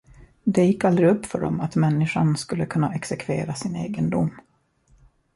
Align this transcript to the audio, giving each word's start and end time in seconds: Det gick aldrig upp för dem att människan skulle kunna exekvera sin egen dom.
Det 0.43 0.65
gick 0.65 0.83
aldrig 0.83 1.09
upp 1.09 1.25
för 1.25 1.39
dem 1.41 1.61
att 1.61 1.75
människan 1.75 2.37
skulle 2.37 2.65
kunna 2.65 2.93
exekvera 2.93 3.53
sin 3.55 3.75
egen 3.75 4.09
dom. 4.09 4.37